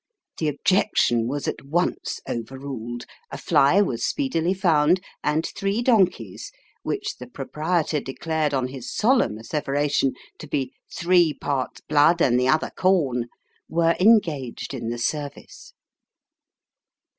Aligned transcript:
The 0.39 0.47
objection 0.47 1.27
was 1.27 1.47
at 1.47 1.63
once 1.63 2.19
over 2.27 2.57
ruled. 2.57 3.05
A 3.29 3.37
fly 3.37 3.83
was 3.83 4.03
speedily 4.03 4.55
found; 4.55 4.99
and 5.23 5.45
three 5.45 5.83
donkeys 5.83 6.51
which 6.81 7.17
the 7.17 7.27
proprietor 7.27 7.99
declared 7.99 8.51
on 8.51 8.69
his 8.69 8.91
solemn 8.91 9.37
asseveration 9.37 10.13
to 10.39 10.47
be" 10.47 10.73
three 10.97 11.33
parts 11.35 11.81
blood, 11.81 12.19
and 12.19 12.39
the 12.39 12.47
other 12.47 12.71
corn" 12.75 13.27
were 13.69 13.95
engaged 13.99 14.73
in 14.73 14.89
the 14.89 14.97
service. 14.97 15.75